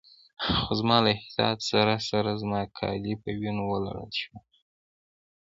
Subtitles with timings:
[0.61, 4.43] خو زما له احتیاط سره سره زما کالي په وینو ولړل شول.